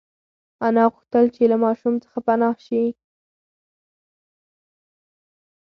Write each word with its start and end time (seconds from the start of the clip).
انا 0.67 0.83
غوښتل 0.93 1.25
چې 1.35 1.43
له 1.51 1.57
ماشوم 1.65 1.93
څخه 2.03 2.19
پنا 2.27 2.49
شي. 2.65 2.83